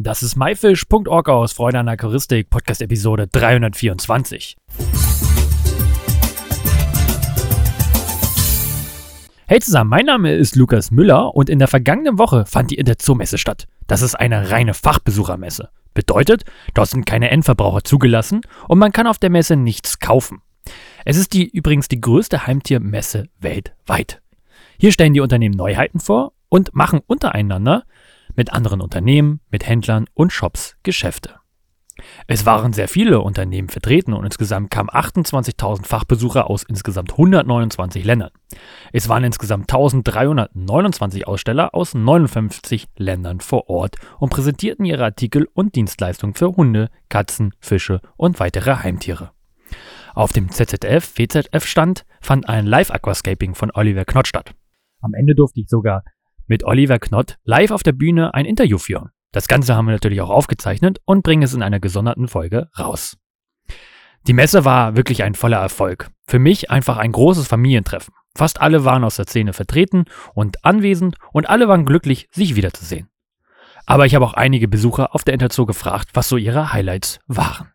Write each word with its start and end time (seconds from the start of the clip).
Das 0.00 0.22
ist 0.22 0.36
myfish.org 0.36 1.28
aus 1.28 1.52
Freude 1.52 1.80
an 1.80 1.88
Aquaristik, 1.88 2.50
Podcast 2.50 2.80
Episode 2.80 3.26
324. 3.26 4.56
Hey 9.48 9.58
zusammen, 9.58 9.90
mein 9.90 10.06
Name 10.06 10.34
ist 10.34 10.54
Lukas 10.54 10.92
Müller 10.92 11.34
und 11.34 11.50
in 11.50 11.58
der 11.58 11.66
vergangenen 11.66 12.16
Woche 12.16 12.46
fand 12.46 12.70
die 12.70 12.76
Interzoo-Messe 12.76 13.38
statt. 13.38 13.66
Das 13.88 14.02
ist 14.02 14.14
eine 14.14 14.52
reine 14.52 14.72
Fachbesuchermesse. 14.72 15.70
Bedeutet, 15.94 16.44
dort 16.74 16.90
sind 16.90 17.04
keine 17.04 17.32
Endverbraucher 17.32 17.82
zugelassen 17.82 18.42
und 18.68 18.78
man 18.78 18.92
kann 18.92 19.08
auf 19.08 19.18
der 19.18 19.30
Messe 19.30 19.56
nichts 19.56 19.98
kaufen. 19.98 20.42
Es 21.04 21.16
ist 21.16 21.32
die 21.32 21.48
übrigens 21.48 21.88
die 21.88 22.00
größte 22.00 22.46
Heimtiermesse 22.46 23.30
weltweit. 23.40 24.22
Hier 24.78 24.92
stellen 24.92 25.14
die 25.14 25.20
Unternehmen 25.20 25.56
Neuheiten 25.56 25.98
vor 25.98 26.34
und 26.48 26.72
machen 26.72 27.00
untereinander 27.08 27.82
mit 28.38 28.52
anderen 28.52 28.80
Unternehmen, 28.80 29.40
mit 29.50 29.66
Händlern 29.66 30.06
und 30.14 30.32
Shops 30.32 30.76
Geschäfte. 30.84 31.34
Es 32.28 32.46
waren 32.46 32.72
sehr 32.72 32.86
viele 32.86 33.20
Unternehmen 33.20 33.68
vertreten 33.68 34.12
und 34.12 34.24
insgesamt 34.24 34.70
kamen 34.70 34.88
28.000 34.88 35.84
Fachbesucher 35.84 36.48
aus 36.48 36.62
insgesamt 36.62 37.10
129 37.10 38.04
Ländern. 38.04 38.30
Es 38.92 39.08
waren 39.08 39.24
insgesamt 39.24 39.64
1329 39.64 41.26
Aussteller 41.26 41.74
aus 41.74 41.94
59 41.94 42.86
Ländern 42.96 43.40
vor 43.40 43.68
Ort 43.68 43.96
und 44.20 44.30
präsentierten 44.30 44.84
ihre 44.84 45.02
Artikel 45.02 45.48
und 45.52 45.74
Dienstleistungen 45.74 46.34
für 46.34 46.56
Hunde, 46.56 46.90
Katzen, 47.08 47.52
Fische 47.58 48.00
und 48.16 48.38
weitere 48.38 48.76
Heimtiere. 48.76 49.32
Auf 50.14 50.32
dem 50.32 50.50
ZZF 50.50 51.18
WZF 51.18 51.66
Stand 51.66 52.06
fand 52.20 52.48
ein 52.48 52.66
Live-Aquascaping 52.66 53.56
von 53.56 53.72
Oliver 53.74 54.04
Knott 54.04 54.28
statt. 54.28 54.54
Am 55.00 55.14
Ende 55.14 55.34
durfte 55.34 55.60
ich 55.60 55.68
sogar 55.68 56.04
mit 56.48 56.64
Oliver 56.64 56.98
Knott 56.98 57.36
live 57.44 57.70
auf 57.70 57.82
der 57.82 57.92
Bühne 57.92 58.34
ein 58.34 58.46
Interview 58.46 58.78
führen. 58.78 59.10
Das 59.32 59.46
Ganze 59.46 59.76
haben 59.76 59.86
wir 59.86 59.92
natürlich 59.92 60.20
auch 60.20 60.30
aufgezeichnet 60.30 60.98
und 61.04 61.22
bringen 61.22 61.42
es 61.42 61.54
in 61.54 61.62
einer 61.62 61.80
gesonderten 61.80 62.28
Folge 62.28 62.68
raus. 62.78 63.16
Die 64.26 64.32
Messe 64.32 64.64
war 64.64 64.96
wirklich 64.96 65.22
ein 65.22 65.34
voller 65.34 65.58
Erfolg. 65.58 66.10
Für 66.26 66.38
mich 66.38 66.70
einfach 66.70 66.96
ein 66.96 67.12
großes 67.12 67.46
Familientreffen. 67.46 68.14
Fast 68.34 68.60
alle 68.60 68.84
waren 68.84 69.04
aus 69.04 69.16
der 69.16 69.26
Szene 69.26 69.52
vertreten 69.52 70.04
und 70.34 70.64
anwesend 70.64 71.16
und 71.32 71.48
alle 71.48 71.68
waren 71.68 71.86
glücklich, 71.86 72.28
sich 72.30 72.56
wiederzusehen. 72.56 73.08
Aber 73.86 74.06
ich 74.06 74.14
habe 74.14 74.24
auch 74.24 74.34
einige 74.34 74.68
Besucher 74.68 75.14
auf 75.14 75.24
der 75.24 75.34
Interzoo 75.34 75.66
gefragt, 75.66 76.10
was 76.12 76.28
so 76.28 76.36
ihre 76.36 76.72
Highlights 76.72 77.20
waren. 77.26 77.72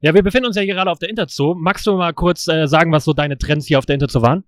Ja, 0.00 0.14
wir 0.14 0.22
befinden 0.22 0.46
uns 0.46 0.56
ja 0.56 0.64
gerade 0.64 0.90
auf 0.90 0.98
der 0.98 1.08
Interzoo. 1.08 1.54
Magst 1.54 1.86
du 1.86 1.96
mal 1.96 2.12
kurz 2.12 2.48
äh, 2.48 2.66
sagen, 2.66 2.92
was 2.92 3.04
so 3.04 3.12
deine 3.12 3.38
Trends 3.38 3.66
hier 3.66 3.78
auf 3.78 3.86
der 3.86 3.94
Interzoo 3.94 4.22
waren? 4.22 4.44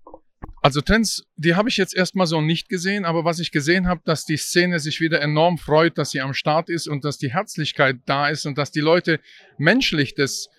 Also 0.61 0.81
Trends, 0.81 1.23
die 1.35 1.55
habe 1.55 1.69
ich 1.69 1.77
jetzt 1.77 1.95
erstmal 1.95 2.25
so 2.25 2.41
nicht 2.41 2.69
gesehen, 2.69 3.05
aber 3.05 3.23
was 3.23 3.39
ich 3.39 3.51
gesehen 3.51 3.87
habe, 3.87 4.01
dass 4.03 4.25
die 4.25 4.37
Szene 4.37 4.79
sich 4.79 4.99
wieder 4.99 5.21
enorm 5.21 5.57
freut, 5.57 5.97
dass 5.97 6.09
sie 6.09 6.21
am 6.21 6.33
Start 6.33 6.69
ist 6.69 6.87
und 6.87 7.05
dass 7.05 7.17
die 7.17 7.31
Herzlichkeit 7.31 7.97
da 8.05 8.29
ist 8.29 8.45
und 8.45 8.57
dass 8.57 8.71
die 8.71 8.81
Leute 8.81 9.19
menschlich 9.57 10.15
das 10.15 10.49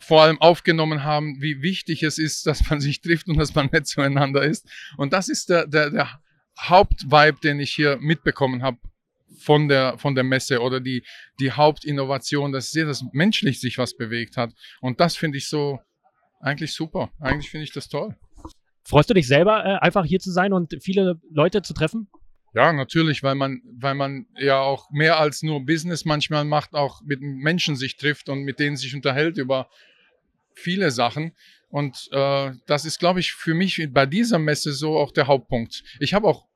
vor 0.00 0.22
allem 0.22 0.40
aufgenommen 0.40 1.04
haben, 1.04 1.42
wie 1.42 1.60
wichtig 1.60 2.02
es 2.02 2.18
ist, 2.18 2.46
dass 2.46 2.70
man 2.70 2.80
sich 2.80 3.00
trifft 3.00 3.28
und 3.28 3.36
dass 3.36 3.54
man 3.54 3.68
nett 3.72 3.86
zueinander 3.86 4.42
ist. 4.42 4.66
Und 4.96 5.12
das 5.12 5.28
ist 5.28 5.50
der, 5.50 5.66
der, 5.66 5.90
der 5.90 6.20
Hauptvibe, 6.58 7.38
den 7.42 7.60
ich 7.60 7.72
hier 7.72 7.98
mitbekommen 8.00 8.62
habe 8.62 8.78
von 9.38 9.68
der, 9.68 9.98
von 9.98 10.14
der 10.14 10.24
Messe 10.24 10.60
oder 10.60 10.80
die, 10.80 11.04
die 11.40 11.52
Hauptinnovation, 11.52 12.52
dass 12.52 12.70
sehr, 12.70 12.86
dass 12.86 13.04
menschlich 13.12 13.60
sich 13.60 13.78
was 13.78 13.96
bewegt 13.96 14.36
hat. 14.36 14.52
Und 14.80 15.00
das 15.00 15.16
finde 15.16 15.38
ich 15.38 15.48
so 15.48 15.80
eigentlich 16.40 16.72
super. 16.72 17.10
Eigentlich 17.20 17.50
finde 17.50 17.64
ich 17.64 17.72
das 17.72 17.88
toll. 17.88 18.16
Freust 18.88 19.10
du 19.10 19.14
dich 19.14 19.28
selber, 19.28 19.64
äh, 19.66 19.78
einfach 19.84 20.06
hier 20.06 20.18
zu 20.18 20.30
sein 20.30 20.54
und 20.54 20.74
viele 20.80 21.20
Leute 21.30 21.60
zu 21.60 21.74
treffen? 21.74 22.08
Ja, 22.54 22.72
natürlich, 22.72 23.22
weil 23.22 23.34
man, 23.34 23.60
weil 23.78 23.94
man 23.94 24.26
ja 24.38 24.60
auch 24.60 24.90
mehr 24.90 25.20
als 25.20 25.42
nur 25.42 25.66
Business 25.66 26.06
manchmal 26.06 26.46
macht, 26.46 26.72
auch 26.72 27.02
mit 27.02 27.20
Menschen 27.20 27.76
sich 27.76 27.98
trifft 27.98 28.30
und 28.30 28.44
mit 28.44 28.58
denen 28.58 28.76
sich 28.76 28.94
unterhält 28.94 29.36
über 29.36 29.68
viele 30.54 30.90
Sachen. 30.90 31.32
Und 31.68 32.08
äh, 32.12 32.52
das 32.66 32.86
ist, 32.86 32.98
glaube 32.98 33.20
ich, 33.20 33.34
für 33.34 33.52
mich 33.52 33.86
bei 33.92 34.06
dieser 34.06 34.38
Messe 34.38 34.72
so 34.72 34.96
auch 34.96 35.12
der 35.12 35.26
Hauptpunkt. 35.26 35.84
Ich 36.00 36.14
habe 36.14 36.26
auch 36.26 36.46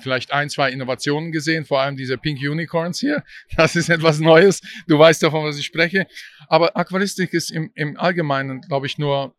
vielleicht 0.00 0.32
ein, 0.32 0.48
zwei 0.48 0.72
Innovationen 0.72 1.32
gesehen, 1.32 1.66
vor 1.66 1.80
allem 1.82 1.96
diese 1.96 2.16
Pink 2.16 2.40
Unicorns 2.40 2.98
hier. 2.98 3.22
Das 3.56 3.76
ist 3.76 3.90
etwas 3.90 4.20
Neues. 4.20 4.62
Du 4.86 4.98
weißt 4.98 5.22
davon, 5.22 5.44
was 5.44 5.58
ich 5.58 5.66
spreche. 5.66 6.06
Aber 6.48 6.74
Aquaristik 6.78 7.34
ist 7.34 7.50
im, 7.50 7.70
im 7.74 7.98
Allgemeinen, 7.98 8.62
glaube 8.62 8.86
ich, 8.86 8.96
nur 8.96 9.34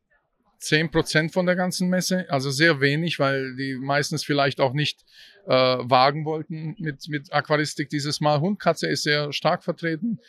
10% 0.62 1.32
von 1.32 1.46
der 1.46 1.56
ganzen 1.56 1.90
Messe, 1.90 2.26
also 2.30 2.52
sehr 2.52 2.82
wenig, 2.82 3.20
weil 3.20 3.56
die 3.56 3.76
meistens 3.76 4.24
vielleicht 4.24 4.60
auch 4.60 4.74
nicht 4.74 5.06
äh, 5.48 5.52
wagen 5.54 6.26
wollten 6.26 6.76
mit, 6.80 7.08
mit 7.08 7.32
Aquaristik 7.32 7.90
dieses 7.90 8.20
Mal. 8.20 8.42
Hundkatze 8.42 8.88
ist 8.88 9.04
sehr 9.04 9.32
stark 9.32 9.64
vertreten. 9.64 10.20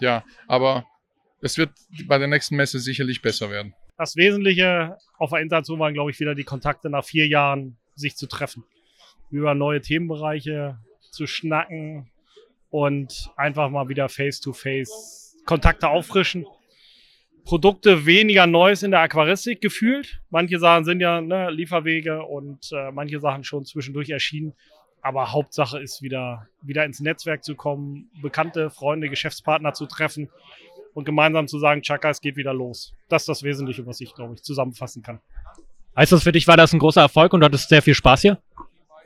Ja, 0.00 0.24
aber 0.46 0.86
es 1.40 1.56
wird 1.56 1.70
bei 2.06 2.18
der 2.18 2.28
nächsten 2.28 2.56
Messe 2.56 2.78
sicherlich 2.78 3.22
besser 3.22 3.50
werden. 3.50 3.74
Das 3.96 4.16
Wesentliche 4.16 4.96
auf 5.16 5.30
der 5.30 5.40
Interaktion 5.40 5.78
waren, 5.78 5.94
glaube 5.94 6.10
ich, 6.10 6.20
wieder 6.20 6.34
die 6.34 6.44
Kontakte 6.44 6.90
nach 6.90 7.04
vier 7.04 7.26
Jahren, 7.26 7.78
sich 7.94 8.16
zu 8.16 8.26
treffen. 8.26 8.64
Über 9.30 9.54
neue 9.54 9.80
Themenbereiche 9.80 10.78
zu 11.10 11.26
schnacken 11.26 12.10
und 12.70 13.30
einfach 13.36 13.70
mal 13.70 13.88
wieder 13.88 14.08
face-to-face 14.08 14.88
-face 14.88 15.44
Kontakte 15.46 15.88
auffrischen 15.88 16.46
Produkte 17.48 18.04
weniger 18.04 18.46
Neues 18.46 18.82
in 18.82 18.90
der 18.90 19.00
Aquaristik 19.00 19.62
gefühlt. 19.62 20.20
Manche 20.28 20.58
Sachen 20.58 20.84
sind 20.84 21.00
ja 21.00 21.22
ne, 21.22 21.50
Lieferwege 21.50 22.22
und 22.22 22.70
äh, 22.72 22.90
manche 22.92 23.20
Sachen 23.20 23.42
schon 23.42 23.64
zwischendurch 23.64 24.10
erschienen. 24.10 24.52
Aber 25.00 25.32
Hauptsache 25.32 25.78
ist 25.78 26.02
wieder, 26.02 26.46
wieder 26.60 26.84
ins 26.84 27.00
Netzwerk 27.00 27.42
zu 27.42 27.54
kommen, 27.54 28.10
bekannte 28.20 28.68
Freunde, 28.68 29.08
Geschäftspartner 29.08 29.72
zu 29.72 29.86
treffen 29.86 30.28
und 30.92 31.06
gemeinsam 31.06 31.48
zu 31.48 31.58
sagen, 31.58 31.80
Chaka, 31.80 32.10
es 32.10 32.20
geht 32.20 32.36
wieder 32.36 32.52
los. 32.52 32.92
Das 33.08 33.22
ist 33.22 33.30
das 33.30 33.42
Wesentliche, 33.42 33.86
was 33.86 34.02
ich, 34.02 34.14
glaube 34.14 34.34
ich, 34.34 34.42
zusammenfassen 34.42 35.02
kann. 35.02 35.18
Heißt 35.96 36.12
das 36.12 36.24
für 36.24 36.32
dich, 36.32 36.46
war 36.48 36.58
das 36.58 36.74
ein 36.74 36.78
großer 36.78 37.00
Erfolg 37.00 37.32
und 37.32 37.40
du 37.40 37.46
hattest 37.46 37.70
sehr 37.70 37.80
viel 37.80 37.94
Spaß 37.94 38.20
hier? 38.20 38.42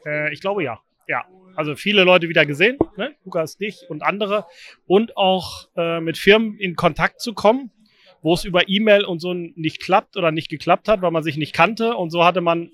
Äh, 0.05 0.33
ich 0.33 0.41
glaube 0.41 0.65
ja. 0.65 0.81
Ja. 1.07 1.25
Also 1.55 1.77
viele 1.77 2.03
Leute 2.03 2.29
wieder 2.29 2.45
gesehen, 2.45 2.77
ne? 2.97 3.15
Lukas, 3.25 3.57
dich 3.57 3.85
und 3.89 4.03
andere. 4.03 4.47
Und 4.89 5.17
auch 5.17 5.69
äh, 5.77 6.01
mit 6.01 6.19
Firmen 6.19 6.59
in 6.59 6.75
Kontakt 6.75 7.21
zu 7.21 7.35
kommen, 7.35 7.71
wo 8.23 8.35
es 8.35 8.45
über 8.45 8.69
E-Mail 8.69 9.05
und 9.05 9.21
so 9.21 9.35
nicht 9.35 9.81
klappt 9.81 10.17
oder 10.17 10.31
nicht 10.31 10.49
geklappt 10.49 10.89
hat, 10.89 11.03
weil 11.03 11.11
man 11.11 11.23
sich 11.23 11.37
nicht 11.37 11.53
kannte. 11.53 11.97
Und 11.97 12.11
so 12.11 12.25
hatte 12.25 12.41
man 12.41 12.71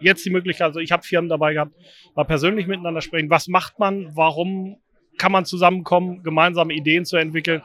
jetzt 0.00 0.24
die 0.24 0.30
Möglichkeit, 0.30 0.66
also 0.66 0.80
ich 0.80 0.92
habe 0.92 1.02
Firmen 1.02 1.28
dabei 1.28 1.54
gehabt, 1.54 1.72
mal 2.14 2.24
persönlich 2.24 2.66
miteinander 2.66 3.00
sprechen. 3.00 3.30
Was 3.30 3.48
macht 3.48 3.78
man? 3.78 4.14
Warum 4.14 4.76
kann 5.18 5.32
man 5.32 5.44
zusammenkommen, 5.44 6.22
gemeinsame 6.22 6.74
Ideen 6.74 7.04
zu 7.04 7.16
entwickeln, 7.16 7.62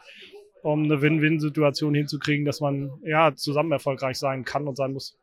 um 0.63 0.83
eine 0.83 1.01
Win-Win-Situation 1.01 1.93
hinzukriegen, 1.93 2.45
dass 2.45 2.61
man 2.61 2.91
ja 3.03 3.35
zusammen 3.35 3.71
erfolgreich 3.71 4.17
sein 4.17 4.45
kann 4.45 4.67
und 4.67 4.75
sein 4.77 4.94
muss? 4.94 5.17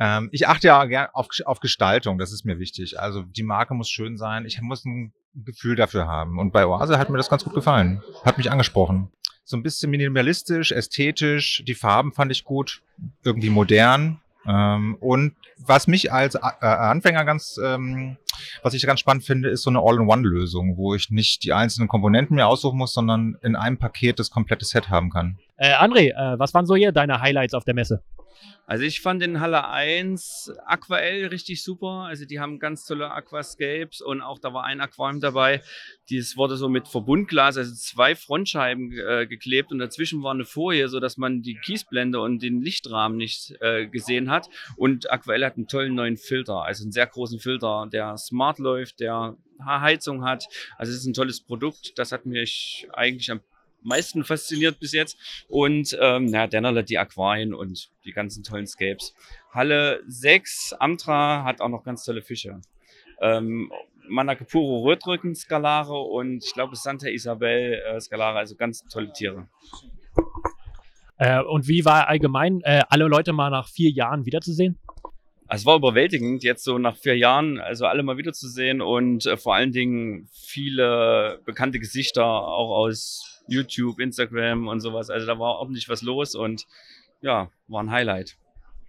Ähm, 0.00 0.28
ich 0.32 0.46
achte 0.46 0.68
ja 0.68 0.84
gern 0.84 1.08
auf, 1.12 1.28
auf 1.44 1.60
Gestaltung, 1.60 2.18
das 2.18 2.32
ist 2.32 2.44
mir 2.44 2.58
wichtig. 2.58 3.00
Also 3.00 3.22
die 3.22 3.42
Marke 3.42 3.74
muss 3.74 3.88
schön 3.88 4.16
sein, 4.16 4.44
ich 4.44 4.60
muss 4.60 4.84
ein 4.84 5.12
Gefühl 5.34 5.76
dafür 5.76 6.06
haben. 6.06 6.38
Und 6.38 6.52
bei 6.52 6.66
Oase 6.66 6.98
hat 6.98 7.10
mir 7.10 7.16
das 7.16 7.30
ganz 7.30 7.44
gut 7.44 7.54
gefallen. 7.54 8.02
Hat 8.24 8.38
mich 8.38 8.50
angesprochen 8.50 9.12
so 9.48 9.56
ein 9.56 9.62
bisschen 9.62 9.90
minimalistisch, 9.90 10.72
ästhetisch. 10.72 11.62
Die 11.66 11.74
Farben 11.74 12.12
fand 12.12 12.30
ich 12.30 12.44
gut, 12.44 12.82
irgendwie 13.24 13.48
modern. 13.48 14.20
Ähm, 14.46 14.96
und 15.00 15.34
was 15.56 15.86
mich 15.86 16.12
als 16.12 16.34
äh, 16.34 16.40
Anfänger 16.60 17.24
ganz, 17.24 17.58
ähm, 17.62 18.18
was 18.62 18.74
ich 18.74 18.86
ganz 18.86 19.00
spannend 19.00 19.24
finde, 19.24 19.48
ist 19.48 19.62
so 19.62 19.70
eine 19.70 19.80
All-in-One-Lösung, 19.80 20.76
wo 20.76 20.94
ich 20.94 21.10
nicht 21.10 21.44
die 21.44 21.54
einzelnen 21.54 21.88
Komponenten 21.88 22.36
mir 22.36 22.46
aussuchen 22.46 22.76
muss, 22.76 22.92
sondern 22.92 23.38
in 23.42 23.56
einem 23.56 23.78
Paket 23.78 24.18
das 24.18 24.30
komplette 24.30 24.66
Set 24.66 24.90
haben 24.90 25.08
kann. 25.08 25.38
Äh, 25.56 25.74
André, 25.74 26.10
äh, 26.10 26.38
was 26.38 26.52
waren 26.52 26.66
so 26.66 26.76
hier 26.76 26.92
deine 26.92 27.20
Highlights 27.20 27.54
auf 27.54 27.64
der 27.64 27.74
Messe? 27.74 28.02
Also 28.66 28.84
ich 28.84 29.00
fand 29.00 29.22
in 29.22 29.40
Halle 29.40 29.68
1 29.68 30.52
Aquael 30.66 31.28
richtig 31.28 31.62
super. 31.62 32.04
Also 32.06 32.26
die 32.26 32.38
haben 32.38 32.58
ganz 32.58 32.84
tolle 32.84 33.10
Aquascapes 33.10 34.02
und 34.02 34.20
auch 34.20 34.38
da 34.38 34.52
war 34.52 34.64
ein 34.64 34.80
Aquarium 34.80 35.20
dabei. 35.20 35.62
Dies 36.10 36.36
wurde 36.36 36.56
so 36.56 36.68
mit 36.68 36.86
Verbundglas, 36.86 37.56
also 37.56 37.74
zwei 37.74 38.14
Frontscheiben 38.14 38.92
äh, 38.92 39.26
geklebt 39.26 39.72
und 39.72 39.78
dazwischen 39.78 40.22
war 40.22 40.32
eine 40.32 40.44
Folie, 40.44 40.88
so 40.88 41.00
dass 41.00 41.16
man 41.16 41.40
die 41.40 41.56
Kiesblende 41.56 42.20
und 42.20 42.42
den 42.42 42.60
Lichtrahmen 42.60 43.16
nicht 43.16 43.54
äh, 43.60 43.86
gesehen 43.86 44.30
hat. 44.30 44.48
Und 44.76 45.10
Aquael 45.10 45.44
hat 45.44 45.56
einen 45.56 45.66
tollen 45.66 45.94
neuen 45.94 46.18
Filter, 46.18 46.62
also 46.62 46.84
einen 46.84 46.92
sehr 46.92 47.06
großen 47.06 47.40
Filter, 47.40 47.88
der 47.90 48.18
smart 48.18 48.58
läuft, 48.58 49.00
der 49.00 49.36
Heizung 49.64 50.24
hat. 50.24 50.46
Also 50.76 50.92
es 50.92 50.98
ist 50.98 51.06
ein 51.06 51.14
tolles 51.14 51.40
Produkt. 51.40 51.98
Das 51.98 52.12
hat 52.12 52.26
mich 52.26 52.86
eigentlich 52.92 53.30
am 53.30 53.40
meisten 53.82 54.24
fasziniert 54.24 54.80
bis 54.80 54.92
jetzt. 54.92 55.16
Und 55.48 55.96
ähm, 56.00 56.28
ja, 56.28 56.46
Dennerle 56.46 56.84
die 56.84 56.98
Aquarien 56.98 57.54
und 57.54 57.90
die 58.04 58.12
ganzen 58.12 58.42
tollen 58.42 58.66
Scapes. 58.66 59.14
Halle 59.52 60.02
6, 60.06 60.74
Amtra 60.78 61.44
hat 61.44 61.60
auch 61.60 61.68
noch 61.68 61.84
ganz 61.84 62.04
tolle 62.04 62.22
Fische. 62.22 62.60
Ähm, 63.20 63.72
Manakapuro 64.08 64.84
Rötrücken 64.84 65.34
Skalare 65.34 65.98
und 65.98 66.44
ich 66.44 66.54
glaube 66.54 66.76
Santa 66.76 67.08
Isabel 67.08 67.74
äh, 67.74 68.00
Skalare, 68.00 68.38
also 68.38 68.56
ganz 68.56 68.84
tolle 68.84 69.12
Tiere. 69.12 69.48
Äh, 71.18 71.42
und 71.42 71.66
wie 71.68 71.84
war 71.84 72.08
allgemein, 72.08 72.60
äh, 72.62 72.82
alle 72.88 73.06
Leute 73.06 73.32
mal 73.32 73.50
nach 73.50 73.68
vier 73.68 73.90
Jahren 73.90 74.24
wiederzusehen? 74.24 74.78
Es 75.50 75.64
war 75.64 75.76
überwältigend, 75.76 76.44
jetzt 76.44 76.62
so 76.62 76.78
nach 76.78 76.96
vier 76.96 77.16
Jahren, 77.16 77.58
also 77.58 77.86
alle 77.86 78.02
mal 78.02 78.18
wiederzusehen 78.18 78.82
und 78.82 79.24
äh, 79.26 79.36
vor 79.36 79.54
allen 79.54 79.72
Dingen 79.72 80.28
viele 80.32 81.40
bekannte 81.46 81.78
Gesichter 81.78 82.24
auch 82.24 82.76
aus 82.76 83.37
YouTube, 83.48 84.00
Instagram 84.00 84.68
und 84.68 84.80
sowas. 84.80 85.10
Also 85.10 85.26
da 85.26 85.38
war 85.38 85.56
ordentlich 85.58 85.88
was 85.88 86.02
los 86.02 86.34
und 86.34 86.66
ja, 87.20 87.50
war 87.66 87.82
ein 87.82 87.90
Highlight. 87.90 88.36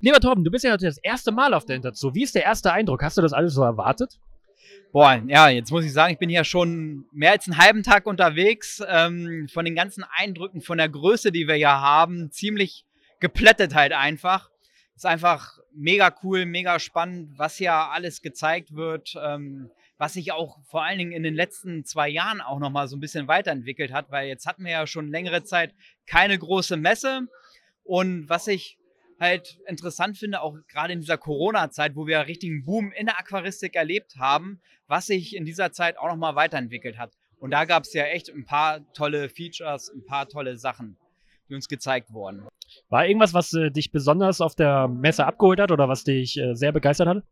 Lieber 0.01 0.19
Torben, 0.19 0.44
du 0.44 0.51
bist 0.51 0.63
ja 0.63 0.77
das 0.77 0.97
erste 1.00 1.31
Mal 1.31 1.53
auf 1.53 1.65
der 1.65 1.75
Interzoo. 1.75 2.13
Wie 2.13 2.23
ist 2.23 2.35
der 2.35 2.44
erste 2.44 2.71
Eindruck? 2.71 3.03
Hast 3.03 3.17
du 3.17 3.21
das 3.21 3.33
alles 3.33 3.53
so 3.53 3.63
erwartet? 3.63 4.19
Boah, 4.91 5.21
ja, 5.27 5.50
jetzt 5.50 5.71
muss 5.71 5.85
ich 5.85 5.94
sagen, 5.94 6.13
ich 6.13 6.19
bin 6.19 6.29
ja 6.29 6.44
schon 6.44 7.06
mehr 7.11 7.31
als 7.31 7.47
einen 7.47 7.57
halben 7.57 7.83
Tag 7.83 8.06
unterwegs. 8.06 8.81
Ähm, 8.88 9.47
von 9.51 9.65
den 9.65 9.75
ganzen 9.75 10.03
Eindrücken, 10.15 10.61
von 10.61 10.77
der 10.77 10.89
Größe, 10.89 11.31
die 11.31 11.47
wir 11.47 11.57
ja 11.57 11.81
haben, 11.81 12.31
ziemlich 12.31 12.85
geplättet 13.19 13.75
halt 13.75 13.94
einfach. 13.94 14.50
Ist 14.95 15.06
einfach 15.06 15.59
mega 15.73 16.13
cool, 16.23 16.45
mega 16.45 16.79
spannend, 16.79 17.38
was 17.38 17.56
hier 17.57 17.73
alles 17.73 18.21
gezeigt 18.21 18.75
wird, 18.75 19.15
ähm, 19.21 19.69
was 19.99 20.13
sich 20.13 20.31
auch 20.31 20.57
vor 20.63 20.83
allen 20.83 20.97
Dingen 20.97 21.11
in 21.11 21.23
den 21.23 21.35
letzten 21.35 21.83
zwei 21.83 22.07
Jahren 22.07 22.39
auch 22.39 22.57
nochmal 22.57 22.87
so 22.87 22.95
ein 22.95 23.01
bisschen 23.01 23.27
weiterentwickelt 23.27 23.91
hat, 23.91 24.09
weil 24.09 24.29
jetzt 24.29 24.47
hatten 24.47 24.63
wir 24.63 24.71
ja 24.71 24.87
schon 24.87 25.09
längere 25.09 25.43
Zeit 25.43 25.75
keine 26.07 26.39
große 26.39 26.77
Messe. 26.77 27.27
Und 27.83 28.29
was 28.29 28.47
ich 28.47 28.79
halt 29.19 29.59
interessant 29.67 30.17
finde, 30.17 30.41
auch 30.41 30.55
gerade 30.69 30.93
in 30.93 31.01
dieser 31.01 31.17
Corona-Zeit, 31.17 31.97
wo 31.97 32.07
wir 32.07 32.13
ja 32.13 32.21
richtigen 32.21 32.63
Boom 32.63 32.93
in 32.93 33.07
der 33.07 33.19
Aquaristik 33.19 33.75
erlebt 33.75 34.15
haben, 34.17 34.61
was 34.87 35.07
sich 35.07 35.35
in 35.35 35.43
dieser 35.43 35.73
Zeit 35.73 35.97
auch 35.97 36.07
nochmal 36.07 36.35
weiterentwickelt 36.35 36.97
hat. 36.97 37.11
Und 37.37 37.51
da 37.51 37.65
gab 37.65 37.83
es 37.83 37.93
ja 37.93 38.05
echt 38.05 38.29
ein 38.29 38.45
paar 38.45 38.81
tolle 38.93 39.27
Features, 39.27 39.89
ein 39.89 40.05
paar 40.05 40.29
tolle 40.29 40.57
Sachen, 40.57 40.95
die 41.49 41.55
uns 41.55 41.67
gezeigt 41.67 42.13
wurden. 42.13 42.47
War 42.87 43.05
irgendwas, 43.05 43.33
was 43.33 43.51
äh, 43.51 43.69
dich 43.69 43.91
besonders 43.91 44.39
auf 44.39 44.55
der 44.55 44.87
Messe 44.87 45.25
abgeholt 45.25 45.59
hat 45.59 45.71
oder 45.71 45.89
was 45.89 46.05
dich 46.05 46.37
äh, 46.37 46.53
sehr 46.55 46.71
begeistert 46.71 47.09
hat? 47.09 47.23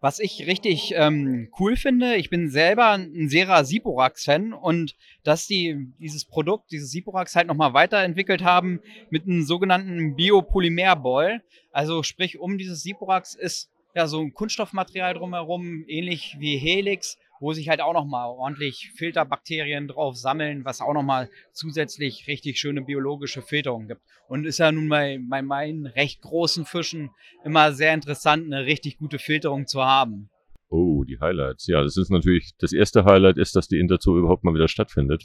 Was 0.00 0.18
ich 0.18 0.46
richtig 0.46 0.94
ähm, 0.96 1.50
cool 1.58 1.76
finde, 1.76 2.16
ich 2.16 2.30
bin 2.30 2.48
selber 2.48 2.92
ein 2.92 3.28
Sera 3.28 3.64
Siporax-Fan 3.64 4.54
und 4.54 4.96
dass 5.24 5.46
die 5.46 5.92
dieses 5.98 6.24
Produkt, 6.24 6.72
dieses 6.72 6.90
Siporax 6.90 7.36
halt 7.36 7.46
nochmal 7.46 7.74
weiterentwickelt 7.74 8.42
haben 8.42 8.80
mit 9.10 9.24
einem 9.24 9.42
sogenannten 9.42 10.16
Biopolymer-Ball. 10.16 11.42
Also 11.70 12.02
sprich, 12.02 12.38
um 12.38 12.56
dieses 12.56 12.82
Siporax 12.82 13.34
ist 13.34 13.70
ja 13.94 14.06
so 14.06 14.20
ein 14.20 14.32
Kunststoffmaterial 14.32 15.14
drumherum, 15.14 15.84
ähnlich 15.86 16.36
wie 16.38 16.56
Helix 16.56 17.18
wo 17.40 17.52
sich 17.52 17.68
halt 17.68 17.80
auch 17.80 17.94
nochmal 17.94 18.28
ordentlich 18.28 18.92
Filterbakterien 18.94 19.88
drauf 19.88 20.16
sammeln, 20.16 20.64
was 20.64 20.80
auch 20.80 20.92
nochmal 20.92 21.30
zusätzlich 21.52 22.28
richtig 22.28 22.60
schöne 22.60 22.82
biologische 22.82 23.42
Filterung 23.42 23.88
gibt. 23.88 24.02
Und 24.28 24.44
ist 24.46 24.58
ja 24.58 24.70
nun 24.70 24.88
bei, 24.88 25.18
bei 25.28 25.42
meinen 25.42 25.86
recht 25.86 26.20
großen 26.20 26.66
Fischen 26.66 27.10
immer 27.44 27.72
sehr 27.72 27.94
interessant, 27.94 28.44
eine 28.44 28.66
richtig 28.66 28.98
gute 28.98 29.18
Filterung 29.18 29.66
zu 29.66 29.82
haben. 29.82 30.30
Oh, 30.68 31.02
die 31.02 31.18
Highlights. 31.18 31.66
Ja, 31.66 31.82
das 31.82 31.96
ist 31.96 32.10
natürlich, 32.10 32.52
das 32.58 32.72
erste 32.72 33.04
Highlight 33.04 33.38
ist, 33.38 33.56
dass 33.56 33.66
die 33.66 33.80
Interzoo 33.80 34.16
überhaupt 34.18 34.44
mal 34.44 34.54
wieder 34.54 34.68
stattfindet. 34.68 35.24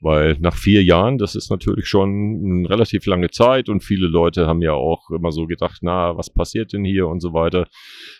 Weil 0.00 0.36
nach 0.40 0.56
vier 0.56 0.84
Jahren, 0.84 1.16
das 1.16 1.34
ist 1.34 1.50
natürlich 1.50 1.88
schon 1.88 2.10
eine 2.44 2.70
relativ 2.70 3.06
lange 3.06 3.30
Zeit 3.30 3.70
und 3.70 3.82
viele 3.82 4.08
Leute 4.08 4.46
haben 4.46 4.60
ja 4.60 4.72
auch 4.72 5.10
immer 5.10 5.32
so 5.32 5.46
gedacht, 5.46 5.78
na, 5.80 6.16
was 6.18 6.28
passiert 6.28 6.74
denn 6.74 6.84
hier 6.84 7.08
und 7.08 7.20
so 7.20 7.32
weiter, 7.32 7.66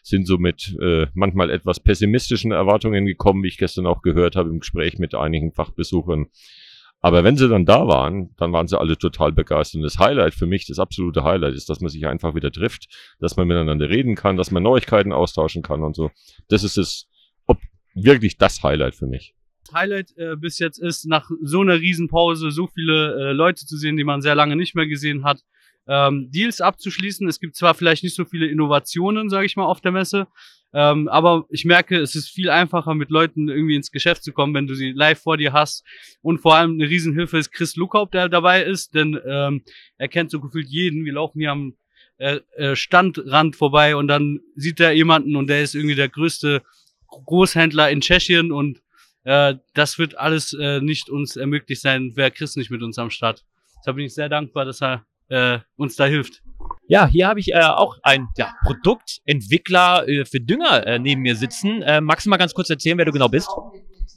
sind 0.03 0.27
so 0.27 0.39
mit 0.39 0.75
äh, 0.81 1.07
manchmal 1.13 1.51
etwas 1.51 1.81
pessimistischen 1.81 2.51
Erwartungen 2.51 3.05
gekommen, 3.05 3.43
wie 3.43 3.49
ich 3.49 3.59
gestern 3.59 3.87
auch 3.87 4.01
gehört 4.01 4.37
habe 4.37 4.49
im 4.49 4.61
Gespräch 4.61 4.99
mit 4.99 5.15
einigen 5.15 5.53
Fachbesuchern. 5.53 6.29
Aber 7.03 7.25
wenn 7.25 7.37
sie 7.37 7.49
dann 7.49 7.67
da 7.67 7.87
waren, 7.87 8.35
dann 8.37 8.53
waren 8.53 8.67
sie 8.67 8.81
alle 8.81 8.97
total 8.97 9.33
begeistert. 9.33 9.81
Und 9.81 9.83
das 9.83 9.99
Highlight 9.99 10.35
für 10.35 10.47
mich, 10.47 10.67
das 10.67 10.79
absolute 10.79 11.25
Highlight 11.25 11.55
ist, 11.55 11.69
dass 11.69 11.81
man 11.81 11.91
sich 11.91 12.07
einfach 12.07 12.35
wieder 12.35 12.51
trifft, 12.51 12.89
dass 13.21 13.37
man 13.37 13.47
miteinander 13.47 13.89
reden 13.89 14.15
kann, 14.15 14.37
dass 14.37 14.51
man 14.51 14.63
Neuigkeiten 14.63 15.13
austauschen 15.13 15.63
kann 15.63 15.83
und 15.83 15.95
so. 15.95 16.11
Das 16.49 16.65
ist 16.65 16.79
es, 16.79 17.07
ob 17.47 17.59
wirklich 17.95 18.39
das 18.39 18.63
Highlight 18.63 18.95
für 18.95 19.07
mich. 19.07 19.35
Highlight 19.73 20.17
äh, 20.17 20.37
bis 20.37 20.59
jetzt 20.59 20.79
ist, 20.79 21.07
nach 21.07 21.31
so 21.43 21.61
einer 21.61 21.81
Riesenpause 21.81 22.51
so 22.51 22.67
viele 22.67 23.31
äh, 23.31 23.33
Leute 23.33 23.67
zu 23.67 23.77
sehen, 23.77 23.97
die 23.97 24.05
man 24.05 24.23
sehr 24.23 24.35
lange 24.35 24.57
nicht 24.57 24.75
mehr 24.75 24.87
gesehen 24.87 25.25
hat, 25.25 25.43
ähm, 25.89 26.31
Deals 26.31 26.61
abzuschließen. 26.61 27.29
Es 27.29 27.41
gibt 27.41 27.57
zwar 27.57 27.75
vielleicht 27.75 28.03
nicht 28.03 28.17
so 28.17 28.25
viele 28.25 28.47
Innovationen, 28.47 29.31
sage 29.31 29.47
ich 29.47 29.57
mal, 29.57 29.67
auf 29.67 29.81
der 29.81 29.93
Messe, 29.93 30.27
ähm, 30.73 31.09
aber 31.09 31.47
ich 31.49 31.65
merke, 31.65 31.99
es 31.99 32.15
ist 32.15 32.29
viel 32.29 32.51
einfacher, 32.51 32.95
mit 32.95 33.11
Leuten 33.11 33.49
irgendwie 33.49 33.77
ins 33.77 33.93
Geschäft 33.93 34.23
zu 34.25 34.33
kommen, 34.33 34.53
wenn 34.55 34.67
du 34.67 34.75
sie 34.75 34.93
live 34.93 35.21
vor 35.21 35.37
dir 35.37 35.53
hast. 35.53 35.85
Und 36.23 36.41
vor 36.41 36.57
allem 36.57 36.73
eine 36.73 36.89
Riesenhilfe 36.89 37.39
ist 37.39 37.53
Chris 37.53 37.77
Lukaup, 37.77 38.13
der 38.13 38.29
dabei 38.29 38.63
ist, 38.63 38.95
denn 38.95 39.19
ähm, 39.27 39.63
er 39.97 40.09
kennt 40.09 40.31
so 40.31 40.41
gefühlt 40.41 40.69
jeden. 40.69 41.05
Wir 41.05 41.15
laufen 41.15 41.41
hier 41.41 41.53
am 41.53 41.77
äh, 42.19 42.41
äh, 42.57 42.77
Standrand 42.77 43.57
vorbei 43.57 43.97
und 43.97 44.09
dann 44.09 44.41
sieht 44.55 44.81
er 44.81 44.93
jemanden 44.93 45.37
und 45.37 45.49
der 45.49 45.63
ist 45.63 45.75
irgendwie 45.75 45.95
der 45.95 46.09
größte 46.09 46.63
Großhändler 47.09 47.91
in 47.91 48.01
Tschechien 48.01 48.53
und 48.53 48.83
äh, 49.27 49.57
das 49.75 49.99
wird 49.99 50.17
alles 50.17 50.53
äh, 50.53 50.81
nicht 50.81 51.11
uns 51.11 51.37
ermöglicht 51.37 51.83
sein, 51.83 52.13
wäre 52.15 52.31
Chris 52.31 52.55
nicht 52.55 52.71
mit 52.71 52.81
uns 52.83 52.97
am 52.97 53.11
Start. 53.11 53.45
Deshalb 53.81 53.97
bin 53.97 54.07
ich 54.07 54.15
sehr 54.15 54.29
dankbar, 54.29 54.65
dass 54.65 54.81
er 54.81 55.05
äh, 55.29 55.59
uns 55.77 55.97
da 55.97 56.05
hilft. 56.07 56.43
Ja, 56.87 57.09
hier 57.09 57.27
habe 57.27 57.41
ich 57.41 57.53
äh, 57.53 57.61
auch 57.61 57.99
ein 58.05 58.29
ja, 58.37 58.55
Produktentwickler 58.65 60.07
äh, 60.07 60.25
für 60.25 60.41
Dünger 60.41 60.87
äh, 60.87 60.99
neben 61.01 61.23
mir 61.23 61.35
sitzen. 61.35 61.83
Äh, 61.83 62.01
magst 62.01 62.27
du 62.27 62.31
mal 62.31 62.37
ganz 62.37 62.55
kurz 62.55 62.71
erzählen, 62.71 62.97
wer 62.99 63.05
du 63.05 63.11
genau 63.11 63.29
bist? 63.29 63.49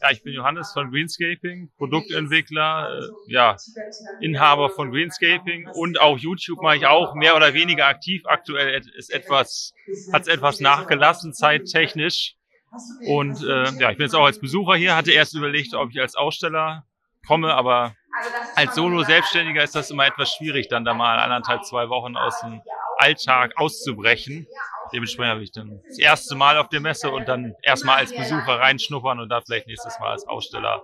Ja, 0.01 0.11
ich 0.11 0.21
bin 0.21 0.33
Johannes 0.33 0.71
von 0.73 0.91
Greenscaping, 0.91 1.71
Produktentwickler, 1.75 2.99
äh, 2.99 3.33
ja, 3.33 3.57
Inhaber 4.21 4.69
von 4.69 4.91
Greenscaping 4.91 5.67
und 5.73 5.99
auch 5.99 6.19
YouTube 6.19 6.61
mache 6.61 6.77
ich 6.77 6.85
auch 6.85 7.15
mehr 7.15 7.35
oder 7.35 7.55
weniger 7.55 7.87
aktiv. 7.87 8.21
Aktuell 8.25 8.79
ist 8.95 9.11
etwas, 9.11 9.73
hat 10.13 10.21
es 10.21 10.27
etwas 10.27 10.59
nachgelassen, 10.59 11.33
zeittechnisch. 11.33 12.35
Und 13.07 13.43
äh, 13.43 13.71
ja, 13.79 13.91
ich 13.91 13.97
bin 13.97 14.05
jetzt 14.05 14.15
auch 14.15 14.25
als 14.25 14.39
Besucher 14.39 14.75
hier, 14.75 14.95
hatte 14.95 15.11
erst 15.11 15.33
überlegt, 15.35 15.73
ob 15.73 15.89
ich 15.91 15.99
als 15.99 16.15
Aussteller 16.15 16.85
komme, 17.25 17.53
aber 17.53 17.95
als 18.55 18.75
Solo-Selbstständiger 18.75 19.63
ist 19.63 19.75
das 19.75 19.91
immer 19.91 20.05
etwas 20.05 20.33
schwierig, 20.33 20.67
dann 20.67 20.85
da 20.85 20.93
mal 20.93 21.19
anderthalb, 21.19 21.63
zwei 21.63 21.89
Wochen 21.89 22.15
aus 22.17 22.39
dem 22.41 22.61
Alltag 22.97 23.53
auszubrechen. 23.57 24.47
Dementsprechend 24.91 25.31
habe 25.31 25.43
ich 25.43 25.51
dann 25.51 25.81
das 25.87 25.99
erste 25.99 26.35
Mal 26.35 26.57
auf 26.57 26.69
der 26.69 26.81
Messe 26.81 27.11
und 27.11 27.27
dann 27.27 27.53
erstmal 27.61 27.97
als 27.97 28.13
Besucher 28.13 28.59
reinschnuppern 28.59 29.19
und 29.19 29.29
da 29.29 29.41
vielleicht 29.41 29.67
nächstes 29.67 29.99
Mal 29.99 30.11
als 30.11 30.27
Aussteller 30.27 30.81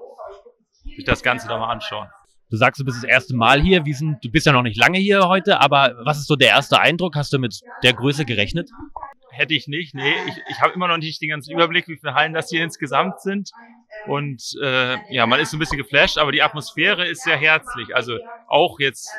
sich 0.83 1.03
das 1.05 1.23
Ganze 1.23 1.47
da 1.47 1.57
mal 1.57 1.71
anschauen. 1.71 2.07
Du 2.51 2.57
sagst, 2.57 2.79
du 2.79 2.85
bist 2.85 2.97
das 2.97 3.09
erste 3.09 3.35
Mal 3.35 3.61
hier. 3.61 3.85
Wie 3.85 3.93
sind, 3.93 4.23
du 4.23 4.29
bist 4.29 4.45
ja 4.45 4.51
noch 4.51 4.61
nicht 4.61 4.77
lange 4.77 4.99
hier 4.99 5.27
heute, 5.27 5.59
aber 5.59 5.95
was 6.03 6.19
ist 6.19 6.27
so 6.27 6.35
der 6.35 6.49
erste 6.49 6.79
Eindruck? 6.79 7.15
Hast 7.15 7.33
du 7.33 7.39
mit 7.39 7.59
der 7.83 7.93
Größe 7.93 8.23
gerechnet? 8.23 8.69
Hätte 9.35 9.53
ich 9.53 9.67
nicht. 9.67 9.93
Nee, 9.93 10.13
ich, 10.27 10.35
ich 10.49 10.61
habe 10.61 10.73
immer 10.73 10.87
noch 10.87 10.97
nicht 10.97 11.21
den 11.21 11.29
ganzen 11.29 11.51
Überblick, 11.51 11.87
wie 11.87 11.97
viele 11.97 12.13
Hallen 12.13 12.33
das 12.33 12.49
hier 12.49 12.63
insgesamt 12.63 13.21
sind. 13.21 13.51
Und 14.07 14.41
äh, 14.61 14.97
ja, 15.13 15.25
man 15.25 15.39
ist 15.39 15.53
ein 15.53 15.59
bisschen 15.59 15.77
geflasht, 15.77 16.17
aber 16.17 16.31
die 16.31 16.41
Atmosphäre 16.41 17.07
ist 17.07 17.23
sehr 17.23 17.37
herzlich. 17.37 17.95
Also 17.95 18.17
auch 18.47 18.79
jetzt 18.79 19.09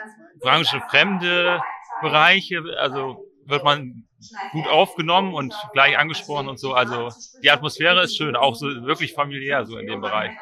branchenfremde 0.41 1.61
Bereiche, 2.03 2.63
also 2.79 3.25
wird 3.45 3.65
man 3.65 4.07
gut 4.53 4.67
aufgenommen 4.69 5.35
und 5.35 5.55
gleich 5.73 5.99
angesprochen 5.99 6.49
und 6.49 6.59
so. 6.59 6.75
Also 6.75 7.11
die 7.43 7.51
Atmosphäre 7.51 8.03
ist 8.03 8.17
schön, 8.17 8.37
auch 8.37 8.55
so 8.55 8.67
wirklich 8.85 9.13
familiär 9.13 9.65
so 9.67 9.79
in 9.79 9.87
dem 9.87 10.01
Bereich. 10.01 10.33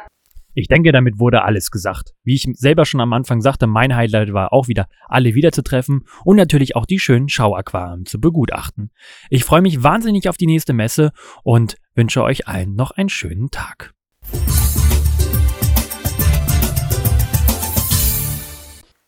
Ich 0.56 0.68
denke, 0.68 0.92
damit 0.92 1.18
wurde 1.18 1.42
alles 1.42 1.72
gesagt. 1.72 2.14
Wie 2.22 2.34
ich 2.34 2.46
selber 2.52 2.84
schon 2.84 3.00
am 3.00 3.12
Anfang 3.12 3.40
sagte, 3.40 3.66
mein 3.66 3.96
Highlight 3.96 4.32
war 4.32 4.52
auch 4.52 4.68
wieder, 4.68 4.86
alle 5.08 5.34
wiederzutreffen 5.34 6.04
und 6.24 6.36
natürlich 6.36 6.76
auch 6.76 6.86
die 6.86 7.00
schönen 7.00 7.28
Schauaquarien 7.28 8.06
zu 8.06 8.20
begutachten. 8.20 8.90
Ich 9.30 9.44
freue 9.44 9.62
mich 9.62 9.82
wahnsinnig 9.82 10.28
auf 10.28 10.36
die 10.36 10.46
nächste 10.46 10.72
Messe 10.72 11.10
und 11.42 11.76
wünsche 11.96 12.22
euch 12.22 12.46
allen 12.46 12.76
noch 12.76 12.92
einen 12.92 13.08
schönen 13.08 13.50
Tag. 13.50 13.94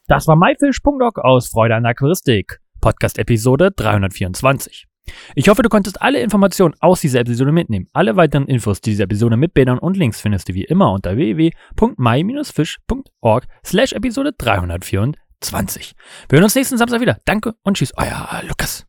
Das 0.09 0.27
war 0.27 0.37
myfish.org 0.37 1.19
aus 1.19 1.49
Freude 1.49 1.77
an 1.77 1.87
Aquaristik, 1.87 2.61
Podcast 2.81 3.19
Episode 3.19 3.71
324. 3.71 4.87
Ich 5.35 5.49
hoffe, 5.49 5.63
du 5.63 5.69
konntest 5.69 6.01
alle 6.03 6.21
Informationen 6.21 6.75
aus 6.81 7.01
dieser 7.01 7.21
Episode 7.21 7.53
mitnehmen. 7.53 7.87
Alle 7.93 8.17
weiteren 8.17 8.47
Infos 8.47 8.81
zu 8.81 8.91
dieser 8.91 9.05
Episode 9.05 9.37
mit 9.37 9.55
Bildern 9.55 9.79
und 9.79 9.97
Links 9.97 10.21
findest 10.21 10.49
du 10.49 10.55
wie 10.55 10.65
immer 10.65 10.91
unter 10.93 11.17
www.my-fish.org 11.17 13.47
slash 13.65 13.93
Episode 13.93 14.33
324. 14.37 15.95
Wir 16.29 16.37
hören 16.37 16.45
uns 16.45 16.55
nächsten 16.55 16.77
Samstag 16.79 17.01
wieder. 17.01 17.19
Danke 17.25 17.55
und 17.63 17.77
tschüss, 17.77 17.93
euer 17.97 18.43
Lukas. 18.47 18.87